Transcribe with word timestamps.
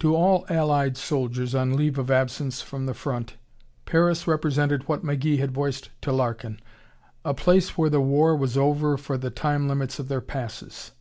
To 0.00 0.16
all 0.16 0.46
allied 0.48 0.96
soldiers 0.96 1.54
on 1.54 1.76
leave 1.76 1.98
of 1.98 2.10
absence 2.10 2.62
from 2.62 2.86
the 2.86 2.94
front, 2.94 3.36
Paris 3.84 4.26
represented 4.26 4.88
what 4.88 5.04
McGee 5.04 5.40
had 5.40 5.52
voiced 5.52 5.90
to 6.00 6.10
Larkin 6.10 6.58
a 7.22 7.34
place 7.34 7.76
where 7.76 7.90
the 7.90 8.00
war 8.00 8.34
was 8.34 8.56
over 8.56 8.96
for 8.96 9.18
the 9.18 9.28
time 9.28 9.68
limits 9.68 9.98
of 9.98 10.08
their 10.08 10.22
passes. 10.22 10.92